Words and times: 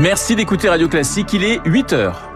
Merci 0.00 0.36
d'écouter 0.36 0.68
Radio 0.68 0.88
Classique, 0.88 1.32
il 1.32 1.42
est 1.42 1.60
8 1.64 1.92
heures. 1.92 2.30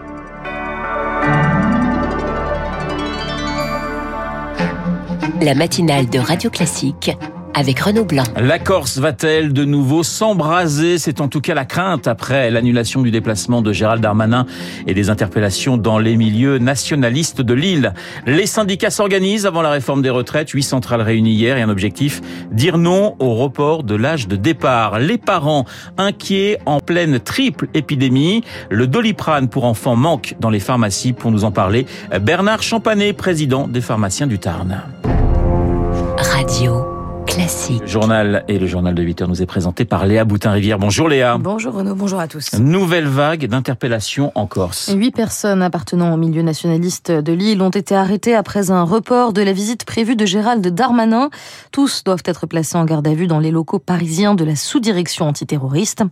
La 5.41 5.55
matinale 5.55 6.09
de 6.09 6.19
Radio 6.19 6.49
Classique 6.49 7.11
avec 7.53 7.79
Renaud 7.79 8.05
Blanc. 8.05 8.23
La 8.39 8.59
Corse 8.59 8.97
va-t-elle 8.97 9.53
de 9.53 9.65
nouveau 9.65 10.03
s'embraser? 10.03 10.97
C'est 10.97 11.21
en 11.21 11.27
tout 11.27 11.41
cas 11.41 11.53
la 11.53 11.65
crainte 11.65 12.07
après 12.07 12.49
l'annulation 12.51 13.01
du 13.01 13.11
déplacement 13.11 13.61
de 13.61 13.71
Gérald 13.73 14.01
Darmanin 14.01 14.45
et 14.87 14.93
des 14.93 15.09
interpellations 15.09 15.77
dans 15.77 15.99
les 15.99 16.15
milieux 16.15 16.57
nationalistes 16.57 17.41
de 17.41 17.53
l'île. 17.53 17.93
Les 18.25 18.45
syndicats 18.45 18.89
s'organisent 18.89 19.45
avant 19.45 19.61
la 19.61 19.69
réforme 19.69 20.01
des 20.01 20.09
retraites. 20.09 20.49
Huit 20.49 20.63
centrales 20.63 21.01
réunies 21.01 21.33
hier 21.33 21.57
et 21.57 21.61
un 21.61 21.69
objectif, 21.69 22.21
dire 22.51 22.77
non 22.77 23.15
au 23.19 23.35
report 23.35 23.83
de 23.83 23.95
l'âge 23.95 24.27
de 24.27 24.35
départ. 24.35 24.99
Les 24.99 25.17
parents 25.17 25.65
inquiets 25.97 26.57
en 26.65 26.79
pleine 26.79 27.19
triple 27.19 27.67
épidémie. 27.73 28.43
Le 28.69 28.87
doliprane 28.87 29.47
pour 29.47 29.65
enfants 29.65 29.95
manque 29.95 30.35
dans 30.39 30.49
les 30.49 30.59
pharmacies. 30.59 31.13
Pour 31.13 31.31
nous 31.31 31.43
en 31.43 31.51
parler, 31.51 31.85
Bernard 32.21 32.63
Champanet, 32.63 33.13
président 33.13 33.67
des 33.67 33.81
pharmaciens 33.81 34.27
du 34.27 34.39
Tarn. 34.39 34.81
Radio. 36.17 36.92
Classique. 37.25 37.81
Le 37.81 37.87
journal 37.87 38.43
et 38.47 38.59
le 38.59 38.67
journal 38.67 38.93
de 38.93 39.01
8 39.01 39.21
heures 39.21 39.27
nous 39.27 39.41
est 39.41 39.45
présenté 39.45 39.85
par 39.85 40.05
Léa 40.05 40.25
Boutin-Rivière. 40.25 40.77
Bonjour 40.77 41.09
Léa. 41.09 41.37
Bonjour 41.37 41.73
Renaud, 41.73 41.95
bonjour 41.95 42.19
à 42.19 42.27
tous. 42.27 42.53
Nouvelle 42.53 43.07
vague 43.07 43.47
d'interpellations 43.47 44.31
en 44.35 44.45
Corse. 44.45 44.91
Huit 44.95 45.11
personnes 45.11 45.61
appartenant 45.61 46.13
au 46.13 46.17
milieu 46.17 46.41
nationaliste 46.41 47.11
de 47.11 47.33
l'île 47.33 47.61
ont 47.61 47.69
été 47.69 47.95
arrêtées 47.95 48.35
après 48.35 48.71
un 48.71 48.83
report 48.83 49.33
de 49.33 49.41
la 49.41 49.53
visite 49.53 49.85
prévue 49.85 50.15
de 50.15 50.25
Gérald 50.25 50.65
Darmanin. 50.67 51.29
Tous 51.71 52.03
doivent 52.03 52.23
être 52.25 52.45
placés 52.45 52.77
en 52.77 52.85
garde 52.85 53.07
à 53.07 53.13
vue 53.13 53.27
dans 53.27 53.39
les 53.39 53.51
locaux 53.51 53.79
parisiens 53.79 54.35
de 54.35 54.43
la 54.43 54.55
sous-direction 54.55 55.27
antiterroriste. 55.27 56.03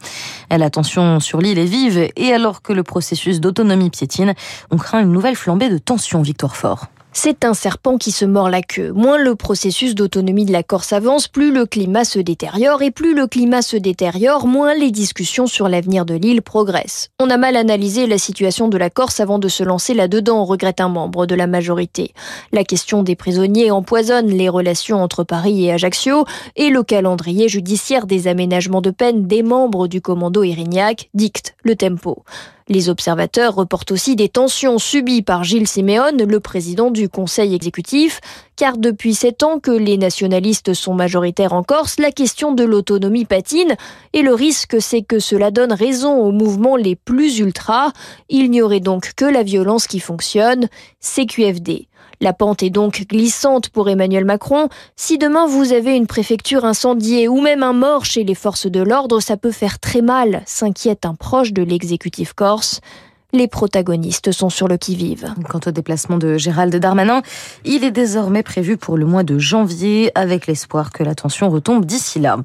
La 0.50 0.70
tension 0.70 1.20
sur 1.20 1.40
l'île 1.42 1.60
est 1.60 1.66
vive 1.66 2.10
et 2.16 2.34
alors 2.34 2.62
que 2.62 2.74
le 2.74 2.84
processus 2.84 3.40
d'autonomie 3.40 3.90
piétine, 3.90 4.34
on 4.72 4.78
craint 4.78 5.02
une 5.02 5.12
nouvelle 5.12 5.36
flambée 5.36 5.70
de 5.70 5.78
tension, 5.78 6.22
Victoire 6.22 6.56
Fort. 6.56 6.88
C'est 7.14 7.44
un 7.44 7.54
serpent 7.54 7.98
qui 7.98 8.12
se 8.12 8.24
mord 8.24 8.50
la 8.50 8.62
queue. 8.62 8.94
Moins 8.94 9.18
le 9.18 9.36
processus 9.36 9.96
d'autonomie 9.96 10.46
de 10.46 10.54
la 10.54 10.64
Corse 10.64 10.94
avance, 10.94 11.28
plus 11.28 11.52
le 11.52 11.66
climat 11.66 12.06
se 12.06 12.20
détériore, 12.20 12.82
et 12.82 12.90
plus 12.90 13.14
le 13.14 13.28
climat 13.28 13.62
se 13.62 13.76
détériore, 13.76 14.48
moins 14.48 14.74
les 14.74 14.92
discussions 14.92 15.46
sur 15.46 15.68
l'avenir 15.68 16.06
de 16.06 16.14
l'île 16.14 16.42
progressent. 16.42 17.10
On 17.20 17.30
a 17.30 17.36
mal 17.36 17.58
analysé 17.58 18.08
la 18.08 18.18
situation 18.18 18.70
de 18.70 18.78
la 18.78 18.90
Corse 18.90 19.20
avant 19.20 19.40
de 19.40 19.50
se 19.50 19.62
lancer 19.62 19.94
là-dedans, 19.94 20.46
regrette 20.46 20.80
un 20.80 20.88
membre 20.88 21.26
de 21.26 21.36
la 21.36 21.48
majorité. 21.48 22.14
La 22.54 22.64
question 22.64 23.04
des 23.04 23.18
prisonniers 23.18 23.72
empoisonne 23.72 24.30
les 24.30 24.48
relations 24.48 25.04
entre 25.04 25.26
Paris 25.26 25.66
et 25.66 25.74
Ajaccio, 25.74 26.24
et 26.56 26.70
le 26.70 26.82
calendrier 26.82 27.50
judiciaire 27.50 28.08
des 28.08 28.30
aménagements 28.30 28.82
de 28.82 28.92
peine 28.92 29.28
des 29.28 29.44
membres 29.44 29.90
du 29.90 30.00
commando 30.00 30.44
Irignac 30.44 31.10
dicte 31.14 31.56
le 31.64 31.76
tempo. 31.76 32.24
Les 32.68 32.90
observateurs 32.90 33.56
reportent 33.56 33.92
aussi 33.92 34.16
des 34.16 34.30
tensions 34.30 34.78
subies 34.78 35.22
par 35.22 35.44
Gilles 35.44 35.68
Siméon, 35.68 36.18
le 36.18 36.40
président 36.40 36.92
du 36.92 37.10
Conseil 37.10 37.54
exécutif, 37.54 38.22
car 38.56 38.78
depuis 38.78 39.16
sept 39.16 39.44
ans 39.44 39.60
que 39.60 39.72
les 39.72 39.98
nationalistes 39.98 40.74
sont 40.74 40.94
majoritaires 40.94 41.54
en 41.54 41.64
Corse, 41.64 42.00
la 42.00 42.12
question 42.12 42.54
de 42.54 42.64
l'autonomie 42.64 43.26
patine, 43.26 43.76
et 44.14 44.22
le 44.22 44.34
risque 44.34 44.78
c'est 44.80 45.02
que 45.02 45.20
cela 45.20 45.52
donne 45.52 45.74
raison 45.74 46.16
aux 46.18 46.32
mouvements 46.32 46.76
les 46.76 46.96
plus 46.96 47.40
ultras. 47.40 47.92
Il 48.30 48.52
n'y 48.52 48.62
aurait 48.62 48.80
donc 48.80 49.14
que 49.16 49.26
la 49.26 49.44
violence 49.44 49.88
qui 49.88 50.00
fonctionne, 50.00 50.68
CQFD. 51.00 51.88
La 52.24 52.34
pente 52.34 52.62
est 52.62 52.70
donc 52.70 53.08
glissante 53.10 53.70
pour 53.70 53.90
Emmanuel 53.90 54.26
Macron. 54.26 54.70
Si 54.96 55.18
demain 55.18 55.48
vous 55.48 55.74
avez 55.74 55.96
une 55.96 56.06
préfecture 56.06 56.66
incendiée 56.66 57.28
ou 57.28 57.42
même 57.42 57.64
un 57.64 57.74
mort 57.74 58.06
chez 58.06 58.24
les 58.24 58.36
forces 58.36 58.68
de 58.68 58.80
l'ordre, 58.80 59.20
ça 59.20 59.38
peut 59.38 59.52
faire 59.52 59.80
très 59.80 60.04
mal, 60.04 60.44
s'inquiète 60.46 61.08
un 61.08 61.16
proche 61.16 61.52
de 61.52 61.64
l'exécutif 61.64 62.34
corse 62.34 62.80
les 63.34 63.48
protagonistes 63.48 64.32
sont 64.32 64.50
sur 64.50 64.68
le 64.68 64.78
qui-vive. 64.78 65.34
Quant 65.50 65.60
au 65.66 65.72
déplacement 65.72 66.18
de 66.18 66.38
Gérald 66.38 66.76
Darmanin, 66.76 67.22
il 67.66 67.84
est 67.84 67.92
désormais 67.92 68.44
prévu 68.44 68.78
pour 68.78 68.98
le 68.98 69.06
mois 69.06 69.24
de 69.24 69.38
janvier, 69.38 70.12
avec 70.16 70.48
l'espoir 70.48 70.92
que 70.92 71.04
la 71.04 71.16
tension 71.16 71.50
retombe 71.50 71.86
d'ici 71.86 72.20
là. 72.20 72.38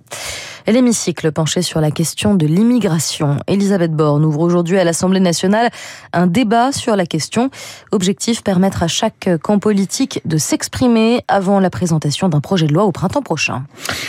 L'hémicycle 0.67 1.31
penché 1.31 1.63
sur 1.63 1.81
la 1.81 1.93
question 1.93 2.35
de 2.35 2.45
l'immigration. 2.45 3.39
Elisabeth 3.47 3.93
Borne 3.93 4.25
ouvre 4.25 4.41
aujourd'hui 4.41 4.79
à 4.79 4.85
l'Assemblée 4.85 5.21
nationale 5.21 5.71
un 6.13 6.27
débat 6.27 6.73
sur 6.73 6.97
la 6.97 7.07
question. 7.07 7.51
Objectif 7.93 8.43
permettre 8.43 8.83
à 8.83 8.89
chaque 8.89 9.29
camp 9.43 9.61
politique 9.61 10.21
de 10.25 10.39
s'exprimer 10.39 11.23
avant 11.29 11.61
la 11.61 11.71
présentation 11.71 12.29
d'un 12.29 12.41
projet 12.41 12.67
de 12.67 12.75
loi 12.75 12.85
au 12.85 12.91
printemps 12.91 13.23
prochain. 13.23 13.65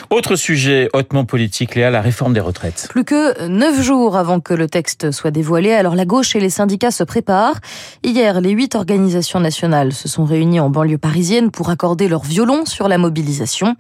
Autre 0.10 0.36
sujet 0.36 0.90
hautement 0.94 1.26
politique, 1.26 1.76
Léa, 1.76 1.92
la 1.92 2.02
réforme 2.02 2.34
des 2.34 2.40
retraites. 2.40 2.88
Plus 2.90 3.04
que 3.04 3.48
neuf 3.48 3.80
jours 3.82 4.18
avant 4.18 4.40
que 4.40 4.56
le 4.56 4.68
texte 4.68 5.12
soit 5.12 5.32
dévoilé, 5.32 5.74
alors 5.74 5.94
la 5.94 6.06
gauche 6.06 6.36
et 6.36 6.40
les 6.40 6.50
syndicats 6.50 6.67
se 6.70 7.04
préparent. 7.04 7.60
Hier, 8.04 8.42
les 8.42 8.52
huit 8.52 8.76
organisations 8.76 9.40
nationales 9.40 9.94
se 9.94 10.08
sont 10.08 10.26
réunies 10.26 10.60
en 10.60 10.70
banlieue 10.70 10.98
parisienne 10.98 11.52
pour 11.52 11.70
accorder 11.70 12.08
leur 12.08 12.24
violon 12.24 12.66
sur 12.66 12.88
la 12.88 12.98
mobilisation. 12.98 13.76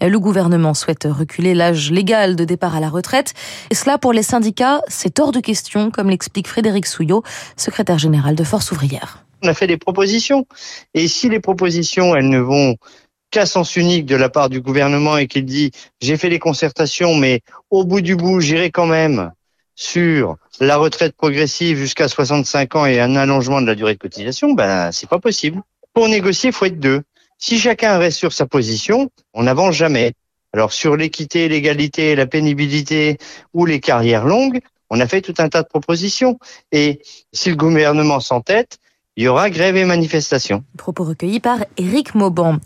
Le 0.00 0.18
gouvernement 0.18 0.74
souhaite 0.74 1.08
reculer 1.10 1.54
l'âge 1.54 1.90
légal 1.90 2.36
de 2.36 2.44
départ 2.44 2.76
à 2.76 2.80
la 2.80 2.88
retraite. 2.88 3.34
Et 3.70 3.74
cela, 3.74 3.98
pour 3.98 4.12
les 4.12 4.22
syndicats, 4.22 4.80
c'est 4.88 5.18
hors 5.18 5.32
de 5.32 5.40
question, 5.40 5.90
comme 5.90 6.10
l'explique 6.10 6.48
Frédéric 6.48 6.86
Souillot, 6.86 7.22
secrétaire 7.56 7.98
général 7.98 8.34
de 8.34 8.44
Force 8.44 8.70
ouvrière. 8.72 9.24
On 9.42 9.48
a 9.48 9.54
fait 9.54 9.66
des 9.66 9.76
propositions. 9.76 10.46
Et 10.94 11.08
si 11.08 11.28
les 11.28 11.40
propositions, 11.40 12.14
elles 12.14 12.28
ne 12.28 12.40
vont 12.40 12.76
qu'à 13.30 13.46
sens 13.46 13.76
unique 13.76 14.06
de 14.06 14.16
la 14.16 14.28
part 14.28 14.48
du 14.48 14.60
gouvernement 14.60 15.16
et 15.16 15.26
qu'il 15.26 15.44
dit 15.44 15.72
j'ai 16.00 16.16
fait 16.16 16.28
les 16.28 16.38
concertations, 16.38 17.14
mais 17.14 17.40
au 17.70 17.84
bout 17.84 18.00
du 18.00 18.16
bout, 18.16 18.40
j'irai 18.40 18.70
quand 18.70 18.86
même 18.86 19.32
sur 19.76 20.36
la 20.58 20.78
retraite 20.78 21.14
progressive 21.14 21.76
jusqu'à 21.76 22.08
65 22.08 22.74
ans 22.74 22.86
et 22.86 22.98
un 22.98 23.14
allongement 23.14 23.60
de 23.60 23.66
la 23.66 23.74
durée 23.74 23.94
de 23.94 23.98
cotisation, 23.98 24.54
ben 24.54 24.90
c'est 24.90 25.08
pas 25.08 25.20
possible. 25.20 25.62
Pour 25.92 26.08
négocier, 26.08 26.50
faut 26.50 26.64
être 26.64 26.80
deux. 26.80 27.02
Si 27.38 27.58
chacun 27.58 27.98
reste 27.98 28.18
sur 28.18 28.32
sa 28.32 28.46
position, 28.46 29.10
on 29.34 29.44
n'avance 29.44 29.74
jamais. 29.74 30.14
Alors 30.52 30.72
sur 30.72 30.96
l'équité, 30.96 31.48
l'égalité, 31.48 32.16
la 32.16 32.26
pénibilité 32.26 33.18
ou 33.52 33.66
les 33.66 33.78
carrières 33.78 34.24
longues, 34.24 34.60
on 34.88 35.00
a 35.00 35.06
fait 35.06 35.20
tout 35.20 35.34
un 35.38 35.48
tas 35.48 35.62
de 35.62 35.68
propositions. 35.68 36.38
Et 36.72 37.02
si 37.32 37.50
le 37.50 37.56
gouvernement 37.56 38.20
s'entête, 38.20 38.78
il 39.18 39.24
y 39.24 39.28
aura 39.28 39.48
grève 39.48 39.76
et 39.76 39.86
manifestation. 39.86 40.62
Propos 40.76 41.04
recueillis 41.04 41.40
par 41.40 41.60
Éric 41.78 42.14
Mauban. 42.14 42.58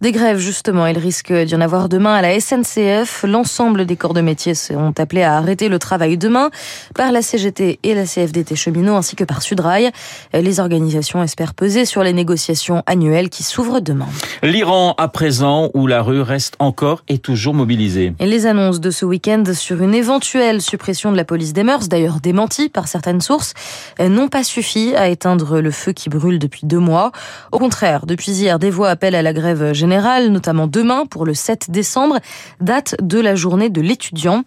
Des 0.00 0.10
grèves, 0.10 0.38
justement, 0.38 0.86
il 0.86 0.96
risque 0.96 1.30
d'y 1.30 1.54
en 1.54 1.60
avoir 1.60 1.90
demain 1.90 2.14
à 2.14 2.22
la 2.22 2.40
SNCF. 2.40 3.24
L'ensemble 3.28 3.84
des 3.84 3.96
corps 3.96 4.14
de 4.14 4.22
métier 4.22 4.54
sont 4.54 4.98
appelés 4.98 5.22
à 5.22 5.36
arrêter 5.36 5.68
le 5.68 5.78
travail 5.78 6.16
demain 6.16 6.48
par 6.94 7.12
la 7.12 7.20
CGT 7.20 7.78
et 7.82 7.94
la 7.94 8.04
CFDT 8.04 8.56
cheminots 8.56 8.96
ainsi 8.96 9.16
que 9.16 9.24
par 9.24 9.42
Sudrail. 9.42 9.90
Les 10.32 10.60
organisations 10.60 11.22
espèrent 11.22 11.52
peser 11.52 11.84
sur 11.84 12.02
les 12.02 12.14
négociations 12.14 12.82
annuelles 12.86 13.28
qui 13.28 13.42
s'ouvrent 13.42 13.80
demain. 13.80 14.08
L'Iran, 14.42 14.94
à 14.96 15.08
présent, 15.08 15.68
où 15.74 15.86
la 15.86 16.00
rue 16.00 16.22
reste 16.22 16.54
encore 16.58 17.02
et 17.08 17.18
toujours 17.18 17.52
mobilisée. 17.52 18.14
Et 18.18 18.26
les 18.26 18.46
annonces 18.46 18.80
de 18.80 18.90
ce 18.90 19.04
week-end 19.04 19.44
sur 19.52 19.82
une 19.82 19.94
éventuelle 19.94 20.62
suppression 20.62 21.12
de 21.12 21.18
la 21.18 21.24
police 21.24 21.52
des 21.52 21.64
mœurs, 21.64 21.88
d'ailleurs 21.88 22.20
démentie 22.20 22.70
par 22.70 22.88
certaines 22.88 23.20
sources, 23.20 23.52
n'ont 24.00 24.28
pas 24.28 24.44
suffi 24.44 24.94
à 24.96 25.08
éteindre 25.08 25.60
le 25.60 25.70
feu 25.70 25.92
qui 25.98 26.08
brûle 26.08 26.38
depuis 26.38 26.64
deux 26.64 26.78
mois. 26.78 27.12
Au 27.52 27.58
contraire, 27.58 28.06
depuis 28.06 28.30
hier, 28.30 28.58
des 28.58 28.70
voix 28.70 28.88
appellent 28.88 29.16
à 29.16 29.22
la 29.22 29.32
grève 29.32 29.72
générale, 29.72 30.28
notamment 30.28 30.66
demain 30.66 31.04
pour 31.04 31.26
le 31.26 31.34
7 31.34 31.70
décembre, 31.70 32.18
date 32.60 32.94
de 33.02 33.18
la 33.18 33.34
journée 33.34 33.68
de 33.68 33.80
l'étudiant. 33.80 34.44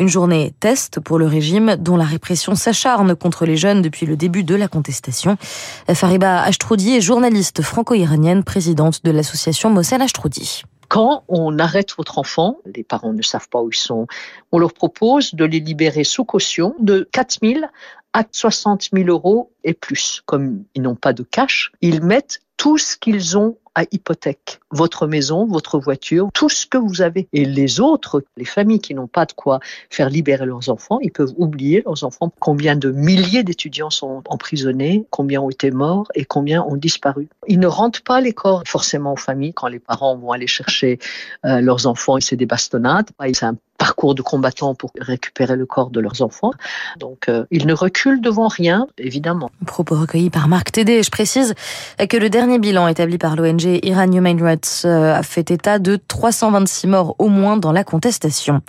Une 0.00 0.08
journée 0.08 0.54
test 0.60 1.00
pour 1.00 1.18
le 1.18 1.26
régime 1.26 1.76
dont 1.78 1.96
la 1.96 2.04
répression 2.04 2.54
s'acharne 2.54 3.14
contre 3.14 3.44
les 3.44 3.56
jeunes 3.56 3.82
depuis 3.82 4.06
le 4.06 4.16
début 4.16 4.42
de 4.42 4.54
la 4.54 4.66
contestation. 4.66 5.36
Fariba 5.92 6.42
Ashtroudi 6.42 6.96
est 6.96 7.00
journaliste 7.00 7.62
franco-iranienne, 7.62 8.42
présidente 8.42 9.04
de 9.04 9.10
l'association 9.10 9.70
Mossel 9.70 10.00
Ashtroudi 10.02 10.64
quand 10.88 11.24
on 11.26 11.58
arrête 11.58 11.92
votre 11.96 12.18
enfant, 12.18 12.58
les 12.72 12.84
parents 12.84 13.12
ne 13.12 13.22
savent 13.22 13.48
pas 13.48 13.60
où 13.60 13.70
ils 13.70 13.76
sont, 13.76 14.06
on 14.52 14.58
leur 14.58 14.72
propose 14.72 15.34
de 15.34 15.44
les 15.44 15.58
libérer 15.58 16.04
sous 16.04 16.24
caution 16.24 16.74
de 16.78 17.08
4 17.10 17.38
000 17.42 17.60
à 18.14 18.24
60 18.30 18.90
000 18.94 19.08
euros 19.08 19.50
et 19.64 19.74
plus. 19.74 20.22
Comme 20.24 20.64
ils 20.74 20.82
n'ont 20.82 20.94
pas 20.94 21.12
de 21.12 21.24
cash, 21.24 21.72
ils 21.82 22.02
mettent 22.02 22.40
tout 22.56 22.78
ce 22.78 22.96
qu'ils 22.96 23.36
ont 23.36 23.58
à 23.74 23.82
hypothèque. 23.90 24.60
Votre 24.70 25.06
maison, 25.06 25.46
votre 25.46 25.78
voiture, 25.78 26.28
tout 26.32 26.48
ce 26.48 26.66
que 26.66 26.78
vous 26.78 27.02
avez. 27.02 27.28
Et 27.32 27.44
les 27.44 27.80
autres, 27.80 28.24
les 28.36 28.44
familles 28.44 28.78
qui 28.78 28.94
n'ont 28.94 29.08
pas 29.08 29.26
de 29.26 29.32
quoi 29.32 29.58
faire 29.90 30.10
libérer 30.10 30.46
leurs 30.46 30.68
enfants, 30.68 31.00
ils 31.00 31.10
peuvent 31.10 31.34
oublier 31.36 31.82
leurs 31.84 32.04
enfants. 32.04 32.32
Combien 32.38 32.76
de 32.76 32.90
milliers 32.92 33.42
d'étudiants 33.42 33.90
sont 33.90 34.22
emprisonnés, 34.26 35.06
combien 35.10 35.40
ont 35.40 35.50
été 35.50 35.70
morts 35.72 36.06
et 36.14 36.24
combien 36.24 36.62
ont 36.62 36.76
disparu. 36.76 37.28
Ils 37.48 37.58
ne 37.58 37.66
rentrent 37.66 38.02
pas 38.02 38.20
les 38.20 38.32
corps 38.32 38.62
forcément 38.66 39.14
aux 39.14 39.16
familles 39.16 39.54
quand 39.54 39.68
les 39.68 39.80
parents 39.80 40.16
vont 40.16 40.30
aller 40.30 40.46
chercher 40.46 40.98
euh, 41.44 41.60
leurs 41.60 41.86
enfants 41.86 42.16
et 42.16 42.20
c'est 42.20 42.36
des 42.36 42.46
bastonnades. 42.46 43.10
C'est 43.32 43.44
un 43.44 43.56
parcours 43.84 44.14
de 44.14 44.22
combattants 44.22 44.74
pour 44.74 44.92
récupérer 44.98 45.56
le 45.56 45.66
corps 45.66 45.90
de 45.90 46.00
leurs 46.00 46.22
enfants. 46.22 46.52
Donc, 46.98 47.28
euh, 47.28 47.44
ils 47.50 47.66
ne 47.66 47.74
reculent 47.74 48.22
devant 48.22 48.48
rien, 48.48 48.86
évidemment. 48.96 49.50
Propos 49.66 49.94
recueillis 49.94 50.30
par 50.30 50.48
Marc 50.48 50.72
Tédé. 50.72 51.02
Je 51.02 51.10
précise 51.10 51.52
que 51.98 52.16
le 52.16 52.30
dernier 52.30 52.58
bilan 52.58 52.88
établi 52.88 53.18
par 53.18 53.36
l'ONG 53.36 53.80
Iran 53.82 54.10
Human 54.10 54.42
Rights 54.42 54.84
euh, 54.86 55.14
a 55.14 55.22
fait 55.22 55.50
état 55.50 55.78
de 55.78 55.96
326 56.08 56.86
morts 56.86 57.14
au 57.18 57.28
moins 57.28 57.58
dans 57.58 57.72
la 57.72 57.84
contestation. 57.84 58.62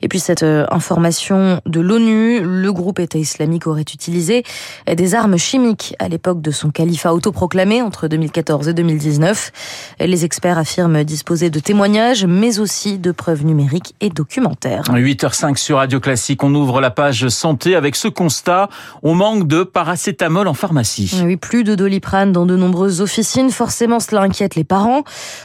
Et 0.00 0.08
puis 0.08 0.20
cette 0.20 0.44
euh, 0.44 0.64
information 0.70 1.60
de 1.66 1.80
l'ONU, 1.80 2.40
le 2.44 2.72
groupe 2.72 3.00
État 3.00 3.18
islamique 3.18 3.66
aurait 3.66 3.82
utilisé 3.82 4.44
des 4.86 5.14
armes 5.16 5.38
chimiques 5.38 5.96
à 5.98 6.08
l'époque 6.08 6.40
de 6.40 6.52
son 6.52 6.70
califat 6.70 7.12
autoproclamé 7.14 7.82
entre 7.82 8.06
2014 8.06 8.68
et 8.68 8.74
2019. 8.74 9.96
Les 9.98 10.24
experts 10.24 10.58
affirment 10.58 11.02
disposer 11.02 11.50
de 11.50 11.58
témoignages, 11.58 12.26
mais 12.26 12.60
aussi 12.60 12.98
de 12.98 13.10
preuves 13.10 13.44
numériques 13.44 13.94
et 14.00 14.10
documentaires. 14.52 14.84
8h05 14.84 15.56
sur 15.56 15.76
Radio 15.78 16.00
Classique, 16.00 16.42
on 16.42 16.54
ouvre 16.54 16.80
la 16.80 16.90
page 16.90 17.28
santé 17.28 17.74
avec 17.74 17.96
ce 17.96 18.08
constat, 18.08 18.68
on 19.02 19.14
manque 19.14 19.46
de 19.46 19.62
paracétamol 19.62 20.48
en 20.48 20.54
pharmacie. 20.54 21.22
Oui, 21.24 21.36
plus 21.36 21.64
de 21.64 21.74
doliprane 21.74 22.32
dans 22.32 22.46
de 22.46 22.56
nombreuses 22.56 23.00
officines, 23.00 23.50
forcément 23.50 24.00
cela 24.00 24.22
inquiète 24.22 24.54
les 24.54 24.64
parents. 24.64 25.02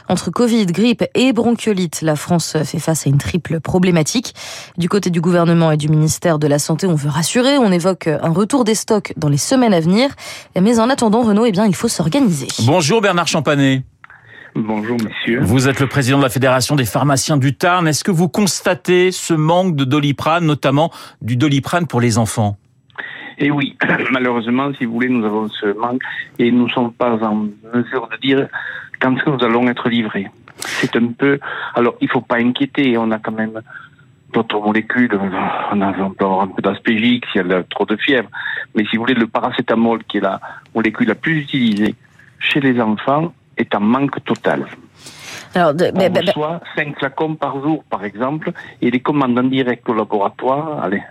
Entre 0.08 0.30
Covid, 0.30 0.66
grippe 0.66 1.04
et 1.14 1.32
bronchiolite, 1.32 2.02
la 2.02 2.16
France 2.16 2.56
fait 2.64 2.78
face 2.78 3.06
à 3.06 3.10
une 3.10 3.18
triple 3.18 3.60
problématique. 3.60 4.34
Du 4.76 4.88
côté 4.88 5.10
du 5.10 5.20
gouvernement 5.20 5.70
et 5.72 5.76
du 5.76 5.88
ministère 5.88 6.38
de 6.38 6.46
la 6.46 6.58
Santé, 6.58 6.86
on 6.86 6.94
veut 6.94 7.10
rassurer, 7.10 7.58
on 7.58 7.72
évoque 7.72 8.06
un 8.08 8.30
retour 8.30 8.64
des 8.64 8.74
stocks 8.74 9.12
dans 9.16 9.28
les 9.28 9.38
semaines 9.38 9.74
à 9.74 9.80
venir. 9.80 10.10
Mais 10.60 10.78
en 10.78 10.90
attendant, 10.90 11.22
Renaud, 11.22 11.46
eh 11.46 11.52
bien, 11.52 11.66
il 11.66 11.74
faut 11.74 11.88
s'organiser. 11.88 12.48
Bonjour 12.60 13.00
Bernard 13.00 13.28
Champanet. 13.28 13.82
Bonjour 14.58 14.96
monsieur. 15.00 15.38
Vous 15.40 15.68
êtes 15.68 15.78
le 15.78 15.86
président 15.86 16.18
de 16.18 16.24
la 16.24 16.28
Fédération 16.28 16.74
des 16.74 16.84
pharmaciens 16.84 17.36
du 17.36 17.54
Tarn. 17.54 17.86
Est-ce 17.86 18.02
que 18.02 18.10
vous 18.10 18.28
constatez 18.28 19.12
ce 19.12 19.32
manque 19.32 19.76
de 19.76 19.84
doliprane, 19.84 20.44
notamment 20.44 20.90
du 21.22 21.36
doliprane 21.36 21.86
pour 21.86 22.00
les 22.00 22.18
enfants? 22.18 22.56
Eh 23.38 23.52
oui, 23.52 23.76
malheureusement, 24.10 24.72
si 24.76 24.84
vous 24.84 24.94
voulez, 24.94 25.10
nous 25.10 25.24
avons 25.24 25.48
ce 25.48 25.66
manque 25.78 26.02
et 26.40 26.50
nous 26.50 26.66
ne 26.66 26.70
sommes 26.70 26.92
pas 26.92 27.22
en 27.24 27.46
mesure 27.72 28.08
de 28.08 28.16
dire 28.16 28.48
quand 29.00 29.14
est-ce 29.14 29.24
que 29.26 29.30
nous 29.30 29.44
allons 29.44 29.68
être 29.68 29.88
livrés. 29.88 30.26
C'est 30.56 30.96
un 30.96 31.06
peu... 31.06 31.38
Alors, 31.76 31.94
il 32.00 32.06
ne 32.06 32.10
faut 32.10 32.20
pas 32.20 32.38
inquiéter, 32.38 32.98
on 32.98 33.12
a 33.12 33.20
quand 33.20 33.30
même 33.30 33.60
d'autres 34.32 34.60
molécules. 34.60 35.16
On, 35.70 35.80
a, 35.80 35.86
avoir 35.86 36.40
un 36.40 36.48
peu 36.48 36.62
d'aspégique 36.62 37.26
s'il 37.30 37.46
y 37.46 37.52
a 37.52 37.62
trop 37.62 37.86
de 37.86 37.96
fièvre. 37.96 38.28
Mais 38.74 38.84
si 38.86 38.96
vous 38.96 39.04
voulez, 39.04 39.14
le 39.14 39.28
paracétamol, 39.28 40.02
qui 40.02 40.16
est 40.16 40.22
la 40.22 40.40
molécule 40.74 41.06
la 41.06 41.14
plus 41.14 41.42
utilisée 41.42 41.94
chez 42.40 42.58
les 42.58 42.80
enfants, 42.80 43.32
est 43.58 43.74
en 43.74 43.80
manque 43.80 44.22
total. 44.24 44.66
Alors, 45.54 45.74
de, 45.74 45.90
on 45.94 46.10
bah, 46.10 46.20
reçoit 46.20 46.60
5 46.76 46.98
flacons 46.98 47.34
par 47.34 47.60
jour, 47.62 47.84
par 47.90 48.04
exemple, 48.04 48.52
et 48.82 48.90
les 48.90 49.00
commandes 49.00 49.38
en 49.38 49.44
direct 49.44 49.88
au 49.88 49.94
laboratoire, 49.94 50.82
allez, 50.82 51.02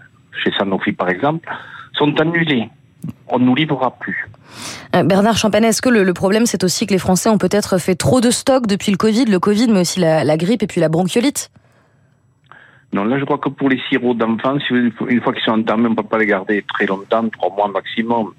chez 0.44 0.52
Sanofi 0.58 0.92
par 0.92 1.10
exemple, 1.10 1.48
sont 1.94 2.20
annulées. 2.20 2.70
On 3.28 3.40
ne 3.40 3.46
nous 3.46 3.56
livrera 3.56 3.92
plus. 3.92 4.30
Euh, 4.96 5.04
Bernard 5.04 5.38
Champanet, 5.38 5.70
est-ce 5.70 5.82
que 5.82 5.90
le, 5.90 6.14
problème, 6.14 6.46
c'est 6.46 6.64
aussi 6.64 6.88
que 6.88 6.94
les 6.94 7.00
Français 7.00 7.30
ont 7.30 7.38
peut-être 7.38 7.78
fait 7.78 7.96
trop 7.96 8.22
de 8.22 8.32
stocks 8.32 8.68
depuis 8.68 8.92
le 8.92 8.98
Covid, 8.98 9.26
le 9.26 9.40
Covid, 9.40 9.68
mais 9.70 9.82
aussi 9.82 10.00
la, 10.00 10.24
la 10.24 10.38
grippe 10.38 10.64
et 10.64 10.68
puis 10.68 10.82
la 10.82 10.90
bronchiolite? 10.90 11.52
Non, 12.94 13.04
là, 13.04 13.20
je 13.20 13.26
crois 13.26 13.38
que 13.38 13.50
pour 13.50 13.70
les 13.70 13.80
sirops 13.90 14.18
d'enfants, 14.18 14.58
une 14.70 15.22
fois 15.22 15.34
qu'ils 15.34 15.44
sont 15.44 15.52
entamés, 15.52 15.88
on 15.88 15.92
ne 15.92 15.96
peut 15.96 16.04
pas 16.04 16.18
les 16.18 16.26
garder 16.26 16.64
très 16.68 16.86
longtemps, 16.86 17.28
trois 17.30 17.54
mois 17.54 17.68
maximum. 17.68 18.34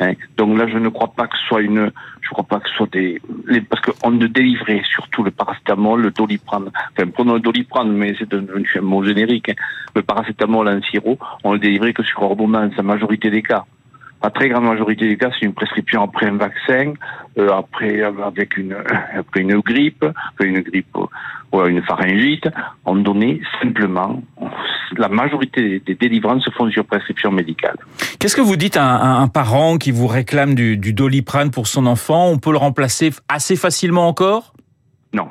Hein. 0.00 0.12
Donc 0.36 0.58
là, 0.58 0.66
je 0.66 0.78
ne 0.78 0.88
crois 0.88 1.12
pas 1.14 1.26
que 1.26 1.36
ce 1.36 1.44
soit 1.46 1.62
une, 1.62 1.90
je 2.20 2.28
crois 2.30 2.44
pas 2.44 2.60
que 2.60 2.68
ce 2.68 2.74
soit 2.74 2.90
des, 2.92 3.20
parce 3.68 3.82
qu'on 3.82 4.10
ne 4.10 4.26
délivrait 4.26 4.82
surtout 4.84 5.22
le 5.22 5.30
paracétamol, 5.30 6.02
le 6.02 6.10
doliprane. 6.10 6.70
Enfin, 6.92 7.08
prenons 7.10 7.34
le 7.34 7.40
doliprane, 7.40 7.92
mais 7.92 8.14
c'est 8.18 8.28
devenu 8.28 8.68
un 8.76 8.80
mot 8.80 9.04
générique. 9.04 9.50
Hein. 9.50 9.54
Le 9.94 10.02
paracétamol 10.02 10.68
en 10.68 10.82
sirop, 10.82 11.18
on 11.44 11.52
le 11.52 11.58
délivrait 11.58 11.92
que 11.92 12.02
sur 12.02 12.22
ordonnance, 12.22 12.72
la 12.76 12.82
majorité 12.82 13.30
des 13.30 13.42
cas. 13.42 13.64
La 14.22 14.30
très 14.30 14.48
grande 14.48 14.64
majorité 14.64 15.08
des 15.08 15.16
cas, 15.16 15.30
c'est 15.32 15.46
une 15.46 15.54
prescription 15.54 16.02
après 16.02 16.26
un 16.26 16.36
vaccin, 16.36 16.94
euh, 17.38 17.48
après 17.50 18.02
avec 18.02 18.56
une 18.56 18.76
après 19.18 19.40
une 19.40 19.58
grippe, 19.60 20.04
après 20.04 20.46
une 20.46 20.60
grippe 20.60 20.96
ou 21.52 21.60
une 21.62 21.82
pharyngite. 21.82 22.48
On 22.84 22.96
donnait 22.96 23.40
simplement 23.60 24.22
la 24.98 25.08
majorité 25.08 25.82
des 25.84 25.94
délivrances 25.94 26.44
se 26.44 26.50
font 26.50 26.70
sur 26.70 26.84
prescription 26.84 27.30
médicale. 27.30 27.76
Qu'est-ce 28.18 28.36
que 28.36 28.40
vous 28.40 28.56
dites 28.56 28.76
à 28.76 29.20
un, 29.20 29.28
parent 29.28 29.78
qui 29.78 29.90
vous 29.90 30.06
réclame 30.06 30.54
du, 30.54 30.76
du 30.76 30.92
doliprane 30.92 31.50
pour 31.50 31.66
son 31.66 31.86
enfant? 31.86 32.28
On 32.28 32.38
peut 32.38 32.52
le 32.52 32.58
remplacer 32.58 33.10
assez 33.28 33.56
facilement 33.56 34.06
encore? 34.08 34.52
Non. 35.12 35.28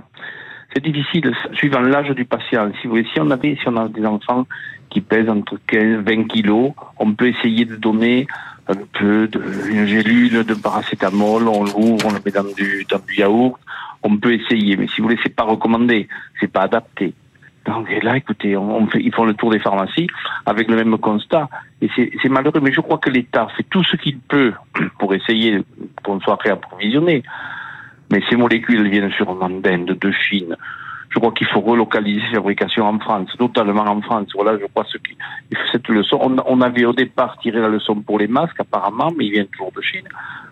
C'est 0.73 0.83
difficile, 0.83 1.33
suivant 1.53 1.81
l'âge 1.81 2.09
du 2.11 2.25
patient. 2.25 2.71
Si, 2.81 2.87
vous, 2.87 2.97
si 2.97 3.19
on 3.19 3.29
avait, 3.29 3.57
si 3.61 3.67
on 3.67 3.75
a 3.75 3.89
des 3.89 4.05
enfants 4.05 4.47
qui 4.89 5.01
pèsent 5.01 5.29
entre 5.29 5.57
15 5.67 6.03
20 6.05 6.27
kilos, 6.27 6.71
on 6.97 7.13
peut 7.13 7.27
essayer 7.27 7.65
de 7.65 7.75
donner 7.75 8.27
un 8.67 8.75
peu 8.99 9.29
une 9.69 9.85
gélule 9.85 10.43
de 10.43 10.53
paracétamol, 10.53 11.47
on 11.47 11.63
l'ouvre, 11.63 12.05
on 12.05 12.13
le 12.13 12.19
met 12.23 12.31
dans 12.31 12.43
du, 12.43 12.85
dans 12.89 12.99
du 12.99 13.15
yaourt, 13.15 13.59
on 14.03 14.17
peut 14.17 14.33
essayer, 14.33 14.77
mais 14.77 14.87
si 14.87 15.01
vous 15.01 15.07
voulez, 15.07 15.19
c'est 15.23 15.35
pas 15.35 15.43
recommandé, 15.43 16.07
c'est 16.39 16.51
pas 16.51 16.61
adapté. 16.61 17.13
Donc 17.65 17.87
là, 18.01 18.17
écoutez, 18.17 18.57
on 18.57 18.87
fait, 18.87 18.99
ils 19.01 19.13
font 19.13 19.25
le 19.25 19.35
tour 19.35 19.51
des 19.51 19.59
pharmacies 19.59 20.07
avec 20.45 20.67
le 20.67 20.75
même 20.75 20.97
constat. 20.97 21.47
Et 21.81 21.89
c'est 21.95 22.29
malheureux, 22.29 22.59
mais 22.59 22.71
je 22.71 22.81
crois 22.81 22.97
que 22.97 23.09
l'État 23.09 23.47
fait 23.55 23.63
tout 23.69 23.83
ce 23.83 23.97
qu'il 23.97 24.17
peut 24.19 24.53
pour 24.99 25.13
essayer 25.13 25.61
qu'on 26.03 26.19
soit 26.19 26.39
réapprovisionné. 26.41 27.23
Mais 28.11 28.21
ces 28.29 28.35
molécules 28.35 28.89
viennent 28.89 29.11
sûrement 29.11 29.49
d'Inde, 29.49 29.97
de 29.99 30.11
Chine, 30.11 30.57
je 31.11 31.19
crois 31.19 31.31
qu'il 31.33 31.47
faut 31.47 31.59
relocaliser 31.59 32.21
ces 32.29 32.35
fabrications 32.35 32.85
en 32.85 32.97
France, 32.97 33.29
totalement 33.37 33.83
en 33.83 34.01
France. 34.01 34.27
Voilà, 34.33 34.57
je 34.57 34.65
crois 34.67 34.85
ce 34.89 34.97
qui 34.97 35.15
cette 35.71 35.87
leçon. 35.89 36.17
On, 36.45 36.61
avait 36.61 36.85
au 36.85 36.93
départ 36.93 37.37
tiré 37.41 37.59
la 37.59 37.67
leçon 37.67 37.95
pour 37.95 38.17
les 38.17 38.27
masques, 38.27 38.59
apparemment, 38.59 39.11
mais 39.17 39.25
ils 39.25 39.31
viennent 39.31 39.47
toujours 39.47 39.71
de 39.75 39.81
Chine. 39.81 40.07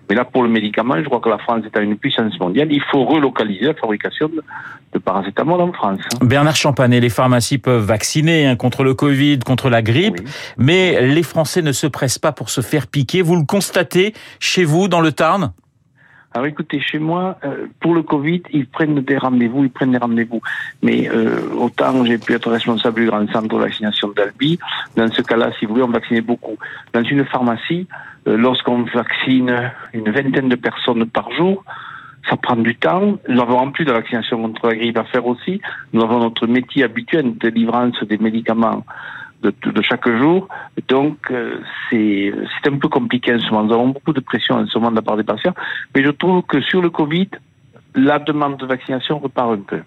Mais 0.09 0.15
là, 0.15 0.25
pour 0.25 0.43
le 0.43 0.49
médicament, 0.49 0.95
je 0.97 1.05
crois 1.05 1.19
que 1.19 1.29
la 1.29 1.37
France 1.37 1.63
est 1.65 1.77
à 1.77 1.81
une 1.81 1.95
puissance 1.95 2.37
mondiale. 2.39 2.67
Il 2.71 2.81
faut 2.91 3.05
relocaliser 3.05 3.67
la 3.67 3.73
fabrication 3.75 4.29
de, 4.29 4.99
paracétamol 4.99 5.61
en 5.61 5.71
France. 5.71 6.01
Bernard 6.21 6.55
Champanet, 6.55 6.99
les 6.99 7.09
pharmacies 7.09 7.59
peuvent 7.59 7.85
vacciner 7.85 8.47
hein, 8.47 8.55
contre 8.55 8.83
le 8.83 8.93
Covid, 8.93 9.39
contre 9.39 9.69
la 9.69 9.81
grippe, 9.81 10.19
mais 10.57 10.99
les 11.01 11.23
Français 11.23 11.61
ne 11.61 11.71
se 11.71 11.87
pressent 11.87 12.19
pas 12.19 12.31
pour 12.31 12.49
se 12.49 12.61
faire 12.61 12.87
piquer. 12.87 13.21
Vous 13.21 13.35
le 13.35 13.45
constatez 13.45 14.13
chez 14.39 14.65
vous, 14.65 14.87
dans 14.87 14.99
le 14.99 15.11
Tarn? 15.11 15.53
Alors 16.31 16.45
écoutez, 16.45 16.79
chez 16.79 16.99
moi, 16.99 17.37
euh, 17.43 17.65
pour 17.79 17.95
le 17.95 18.03
Covid, 18.03 18.43
ils 18.51 18.67
prennent 18.67 18.99
des 19.01 19.17
rendez-vous, 19.17 19.63
ils 19.63 19.71
prennent 19.71 19.93
des 19.93 19.97
rendez-vous. 19.97 20.41
Mais 20.83 21.09
euh, 21.09 21.49
autant 21.57 22.05
j'ai 22.05 22.19
pu 22.19 22.33
être 22.33 22.51
responsable 22.51 23.01
du 23.01 23.07
grand 23.07 23.27
centre 23.31 23.47
de 23.47 23.57
vaccination 23.57 24.09
d'Albi, 24.09 24.59
dans 24.95 25.11
ce 25.11 25.23
cas-là, 25.23 25.51
si 25.57 25.65
vous 25.65 25.73
voulez, 25.73 25.83
on 25.83 25.87
vaccinait 25.87 26.21
beaucoup. 26.21 26.57
Dans 26.93 27.03
une 27.03 27.25
pharmacie, 27.25 27.87
euh, 28.27 28.37
lorsqu'on 28.37 28.83
vaccine 28.83 29.71
une 29.93 30.11
vingtaine 30.11 30.49
de 30.49 30.55
personnes 30.55 31.05
par 31.07 31.31
jour, 31.31 31.63
ça 32.29 32.37
prend 32.37 32.57
du 32.57 32.75
temps. 32.75 33.17
Nous 33.27 33.41
avons 33.41 33.57
en 33.57 33.71
plus 33.71 33.85
de 33.85 33.91
la 33.91 33.97
vaccination 33.97 34.39
contre 34.39 34.67
la 34.67 34.75
grippe 34.75 34.97
à 34.97 35.05
faire 35.05 35.25
aussi. 35.25 35.59
Nous 35.93 36.03
avons 36.03 36.19
notre 36.19 36.45
métier 36.45 36.83
habituel 36.83 37.37
de 37.37 37.49
livrance 37.49 38.03
des 38.03 38.19
médicaments 38.19 38.85
de, 39.41 39.53
de 39.71 39.81
chaque 39.81 40.07
jour. 40.17 40.47
Donc, 40.87 41.17
euh, 41.31 41.59
c'est 41.89 42.33
un 42.67 42.77
peu 42.77 42.89
compliqué 42.89 43.33
en 43.33 43.39
ce 43.39 43.49
moment. 43.51 43.63
Nous 43.63 43.73
avons 43.73 43.87
beaucoup 43.89 44.13
de 44.13 44.19
pression 44.19 44.55
en 44.55 44.67
ce 44.67 44.77
moment 44.77 44.91
de 44.91 44.95
la 44.97 45.01
part 45.01 45.17
des 45.17 45.23
patients. 45.23 45.53
Mais 45.95 46.03
je 46.03 46.11
trouve 46.11 46.43
que 46.43 46.61
sur 46.61 46.81
le 46.81 46.89
Covid, 46.89 47.29
la 47.95 48.19
demande 48.19 48.57
de 48.57 48.65
vaccination 48.65 49.19
repart 49.19 49.51
un 49.51 49.61
peu. 49.61 49.81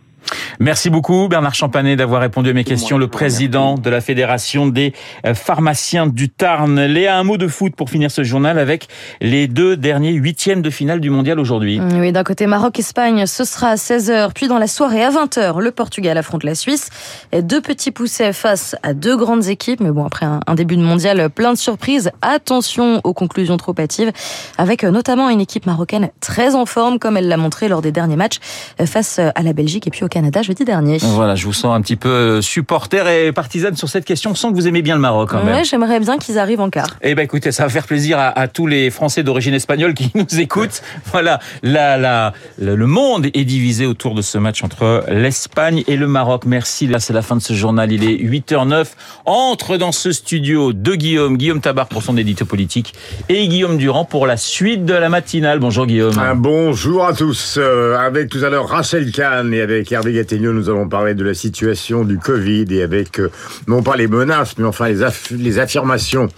Merci 0.60 0.90
beaucoup 0.90 1.28
Bernard 1.28 1.54
Champanet 1.54 1.96
d'avoir 1.96 2.20
répondu 2.20 2.50
à 2.50 2.52
mes 2.52 2.64
questions, 2.64 2.98
le 2.98 3.08
président 3.08 3.76
de 3.76 3.88
la 3.88 4.00
Fédération 4.00 4.66
des 4.66 4.92
euh, 5.26 5.34
pharmaciens 5.34 6.06
du 6.06 6.28
Tarn. 6.28 6.80
Léa, 6.84 7.16
un 7.16 7.24
mot 7.24 7.36
de 7.36 7.48
foot 7.48 7.74
pour 7.74 7.88
finir 7.88 8.10
ce 8.10 8.22
journal 8.22 8.58
avec 8.58 8.88
les 9.20 9.48
deux 9.48 9.76
derniers 9.76 10.12
huitièmes 10.12 10.62
de 10.62 10.70
finale 10.70 11.00
du 11.00 11.10
mondial 11.10 11.40
aujourd'hui. 11.40 11.80
Mm, 11.80 12.00
oui, 12.00 12.12
d'un 12.12 12.24
côté 12.24 12.46
Maroc-Espagne, 12.46 13.26
ce 13.26 13.44
sera 13.44 13.68
à 13.68 13.74
16h, 13.76 14.32
puis 14.34 14.48
dans 14.48 14.58
la 14.58 14.66
soirée 14.66 15.02
à 15.02 15.10
20h, 15.10 15.60
le 15.60 15.70
Portugal 15.70 16.18
affronte 16.18 16.44
la 16.44 16.54
Suisse. 16.54 16.90
Deux 17.32 17.60
petits 17.60 17.90
poussés 17.90 18.32
face 18.32 18.76
à 18.82 18.94
deux 18.94 19.16
grandes 19.16 19.46
équipes, 19.48 19.80
mais 19.80 19.90
bon, 19.90 20.04
après 20.04 20.26
un 20.26 20.54
début 20.54 20.76
de 20.76 20.82
mondial 20.82 21.30
plein 21.30 21.52
de 21.52 21.58
surprises, 21.58 22.10
attention 22.20 23.00
aux 23.04 23.14
conclusions 23.14 23.56
trop 23.56 23.74
hâtives, 23.78 24.12
avec 24.58 24.84
notamment 24.84 25.30
une 25.30 25.40
équipe 25.40 25.66
marocaine 25.66 26.10
très 26.20 26.54
en 26.54 26.66
forme, 26.66 26.98
comme 26.98 27.16
elle 27.16 27.28
l'a 27.28 27.36
montré 27.36 27.68
lors 27.68 27.82
des 27.82 27.92
derniers 27.92 28.16
matchs 28.16 28.38
face 28.84 29.18
à 29.18 29.42
la 29.42 29.52
Belgique 29.52 29.86
et 29.86 29.90
puis 29.90 30.04
au 30.04 30.08
Canada 30.08 30.41
jeudi 30.42 30.64
dernier. 30.64 30.98
Voilà, 31.00 31.34
je 31.34 31.46
vous 31.46 31.52
sens 31.52 31.74
un 31.74 31.80
petit 31.80 31.96
peu 31.96 32.08
euh, 32.08 32.40
supporter 32.40 33.06
et 33.08 33.32
partisane 33.32 33.76
sur 33.76 33.88
cette 33.88 34.04
question. 34.04 34.34
sans 34.34 34.50
que 34.50 34.56
vous 34.56 34.68
aimez 34.68 34.82
bien 34.82 34.94
le 34.94 35.00
Maroc 35.00 35.30
quand 35.30 35.44
même. 35.44 35.54
Ouais, 35.54 35.64
j'aimerais 35.64 36.00
bien 36.00 36.18
qu'ils 36.18 36.38
arrivent 36.38 36.60
en 36.60 36.70
quart. 36.70 36.96
Eh 37.02 37.14
ben 37.14 37.22
écoutez, 37.22 37.52
ça 37.52 37.64
va 37.64 37.68
faire 37.68 37.86
plaisir 37.86 38.18
à, 38.18 38.48
tous 38.48 38.66
les 38.66 38.90
Français 38.90 39.22
d'origine 39.22 39.54
espagnole 39.54 39.94
qui 39.94 40.10
nous 40.14 40.40
écoutent. 40.40 40.82
Voilà, 41.12 41.40
la, 41.62 41.96
la, 41.96 42.32
le 42.58 42.86
monde 42.86 43.26
est 43.32 43.44
divisé 43.44 43.86
autour 43.86 44.14
de 44.14 44.22
ce 44.22 44.38
match 44.38 44.62
entre 44.62 45.04
l'Espagne 45.08 45.84
et 45.86 45.96
le 45.96 46.06
Maroc. 46.06 46.44
Merci, 46.46 46.86
là 46.86 47.00
c'est 47.00 47.12
la 47.12 47.22
fin 47.22 47.36
de 47.36 47.42
ce 47.42 47.52
journal. 47.52 47.92
Il 47.92 48.04
est 48.04 48.16
8h09. 48.16 48.86
Entre 49.26 49.76
dans 49.76 49.92
ce 49.92 50.12
studio 50.12 50.72
de 50.72 50.94
Guillaume, 50.94 51.36
Guillaume 51.36 51.60
Tabar 51.60 51.88
pour 51.88 52.02
son 52.02 52.16
édito 52.16 52.44
politique 52.44 52.94
et 53.28 53.46
Guillaume 53.48 53.76
Durand 53.76 54.04
pour 54.04 54.26
la 54.26 54.36
suite 54.36 54.84
de 54.84 54.94
la 54.94 55.08
matinale. 55.08 55.58
Bonjour 55.58 55.86
Guillaume. 55.86 56.14
bonjour 56.36 57.06
à 57.06 57.12
tous. 57.12 57.56
Euh, 57.58 57.96
avec 57.98 58.28
tout 58.28 58.44
à 58.44 58.50
l'heure 58.50 58.68
Rachel 58.68 59.10
Kahn 59.12 59.52
et 59.54 59.60
avec 59.60 59.90
Hervé 59.92 60.12
Gatti 60.12 60.31
Nous 60.38 60.70
allons 60.70 60.88
parler 60.88 61.14
de 61.14 61.24
la 61.24 61.34
situation 61.34 62.04
du 62.04 62.18
Covid 62.18 62.66
et 62.70 62.82
avec, 62.82 63.20
euh, 63.20 63.30
non 63.66 63.82
pas 63.82 63.96
les 63.96 64.08
menaces, 64.08 64.56
mais 64.58 64.64
enfin 64.64 64.88
les, 64.88 65.04
les 65.30 65.58
affirmations 65.58 66.28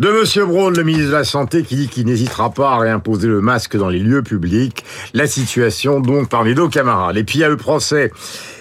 de 0.00 0.08
Monsieur 0.08 0.46
Braun, 0.46 0.70
le 0.70 0.82
ministre 0.82 1.08
de 1.08 1.14
la 1.16 1.24
Santé, 1.24 1.62
qui 1.62 1.76
dit 1.76 1.88
qu'il 1.88 2.06
n'hésitera 2.06 2.50
pas 2.50 2.72
à 2.72 2.78
réimposer 2.78 3.28
le 3.28 3.40
masque 3.40 3.76
dans 3.76 3.88
les 3.88 3.98
lieux 3.98 4.22
publics. 4.22 4.84
La 5.14 5.26
situation, 5.26 6.00
donc, 6.00 6.28
parmi 6.28 6.54
nos 6.54 6.68
camarades. 6.68 7.16
Et 7.16 7.24
puis, 7.24 7.38
il 7.38 7.42
y 7.42 7.44
a 7.44 7.48
le 7.48 7.56
procès 7.56 8.10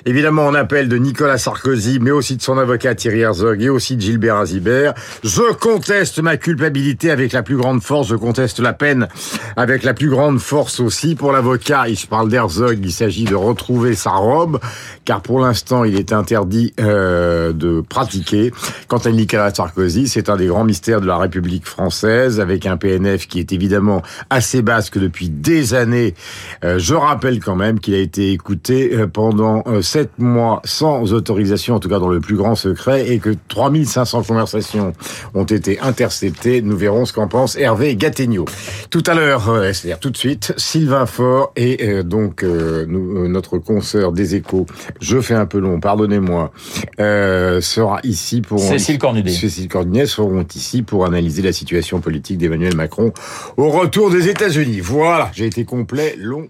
Évidemment, 0.06 0.48
on 0.48 0.56
appelle 0.56 0.90
de 0.90 0.98
Nicolas 0.98 1.38
Sarkozy, 1.38 2.00
mais 2.00 2.12
aussi 2.12 2.36
de 2.36 2.42
son 2.42 2.58
avocat 2.58 2.96
Thierry 2.96 3.20
Herzog 3.20 3.62
et 3.62 3.70
aussi 3.70 3.96
de 3.96 4.02
Gilbert 4.02 4.38
Azibert. 4.38 4.94
Je 5.24 5.54
conteste 5.54 6.20
ma 6.20 6.38
culpabilité 6.38 7.12
avec 7.12 7.34
la 7.34 7.44
plus 7.44 7.56
grande 7.56 7.84
force, 7.84 8.08
je 8.08 8.16
conteste 8.16 8.60
la 8.60 8.74
peine 8.74 9.08
avec 9.56 9.84
la 9.84 9.94
plus 9.94 10.10
grande 10.10 10.40
force 10.40 10.80
aussi. 10.80 11.16
Pour 11.16 11.32
l'avocat, 11.32 11.88
il 11.88 11.98
se 11.98 12.08
parle 12.08 12.30
d'Herzog, 12.30 12.80
il 12.82 12.92
s'agit 12.92 13.26
de 13.26 13.36
retrouver 13.36 13.94
sa 13.94 14.12
robe, 14.12 14.60
car 15.06 15.22
pour 15.22 15.40
l'instant, 15.40 15.84
il 15.84 15.96
est 15.96 16.14
interdit 16.14 16.74
euh, 16.80 17.54
de 17.54 17.82
pratiquer. 17.82 18.52
Quant 18.88 18.98
à 18.98 19.12
Nicolas 19.12 19.54
Sarkozy, 19.54 20.08
c'est 20.08 20.30
un 20.30 20.38
des 20.38 20.48
grands 20.48 20.64
mystères 20.64 21.02
de 21.02 21.08
la 21.08 21.18
République 21.18 21.68
française, 21.68 22.40
avec 22.40 22.66
un 22.66 22.78
PNF 22.78 23.28
qui 23.28 23.40
est 23.40 23.52
évidemment 23.52 24.02
assez 24.32 24.64
basque 24.64 24.98
depuis 24.98 25.30
des 25.30 25.76
années. 25.76 26.16
Euh, 26.64 26.80
je 26.80 26.96
rappelle 26.96 27.40
quand 27.40 27.56
même 27.56 27.80
qu'il 27.80 27.94
a 27.94 28.00
été 28.00 28.32
écouté 28.32 28.92
euh, 28.94 29.08
pendant 29.08 29.64
euh, 29.96 30.02
sept 30.02 30.12
mois 30.18 30.62
sans 30.64 31.14
autorisation, 31.14 31.76
en 31.76 31.80
tout 31.80 31.90
cas 31.90 32.00
dans 32.00 32.10
le 32.10 32.20
plus 32.20 32.36
grand 32.36 32.56
secret, 32.56 33.10
et 33.10 33.20
que 33.20 33.36
3500 33.48 34.24
conversations 34.24 34.94
ont 35.34 35.44
été 35.44 35.80
interceptées. 35.80 36.62
Nous 36.62 36.78
verrons 36.78 37.06
ce 37.06 37.14
qu'en 37.14 37.28
pense 37.28 37.56
Hervé 37.56 37.96
Gattegno. 37.96 38.46
Tout 38.90 39.04
à 39.08 39.14
l'heure, 39.14 39.50
euh, 39.50 39.74
c'est-à-dire 39.74 40.00
tout 40.00 40.10
de 40.10 40.18
suite, 40.18 40.54
Sylvain 40.58 41.06
Faure 41.06 41.52
et 41.56 41.88
euh, 41.88 42.04
donc 42.04 42.44
euh, 42.44 42.86
nous, 42.88 43.28
notre 43.28 43.58
consoeur 43.58 44.12
des 44.12 44.36
échos, 44.36 44.66
je 45.00 45.20
fais 45.20 45.34
un 45.34 45.46
peu 45.46 45.60
long, 45.60 45.80
pardonnez-moi, 45.80 46.52
sera 46.98 48.00
ici 48.04 48.42
pour... 48.42 48.60
Cécile 48.60 48.98
Cornudet. 48.98 49.32
Cécile 49.32 49.68
Cornudet 49.68 50.06
seront 50.06 50.46
ici 50.56 50.82
pour 50.82 51.06
analyser 51.06 51.42
la 51.42 51.54
situation 51.54 52.00
politique 52.00 52.38
d'Emmanuel 52.38 52.76
Macron 52.76 53.14
au 53.58 53.70
retour 53.70 54.10
des 54.10 54.30
États-Unis. 54.30 54.80
Voilà, 54.80 55.30
j'ai 55.34 55.46
été 55.46 55.66
complet, 55.66 56.16
long, 56.18 56.48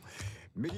mais 0.56 0.70